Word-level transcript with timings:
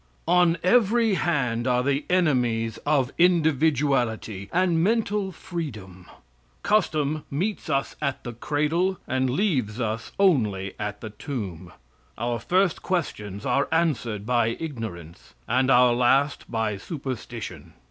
On 0.27 0.57
every 0.63 1.13
hand 1.13 1.67
are 1.67 1.83
the 1.83 2.05
enemies 2.09 2.79
of 2.87 3.11
individuality, 3.19 4.49
and 4.51 4.83
mental 4.83 5.31
freedom. 5.31 6.07
Custom 6.63 7.23
meets 7.29 7.69
us 7.69 7.95
at 8.01 8.23
the 8.23 8.33
cradle, 8.33 8.97
and 9.07 9.29
leaves 9.29 9.79
us 9.79 10.11
only 10.19 10.73
at 10.79 11.01
the 11.01 11.11
tomb. 11.11 11.71
Our 12.17 12.39
first 12.39 12.81
questions 12.81 13.45
are 13.45 13.67
answered 13.71 14.25
by 14.25 14.57
ignorance, 14.59 15.35
and 15.47 15.69
our 15.69 15.93
last 15.93 16.49
by 16.49 16.77
superstition. 16.77 17.73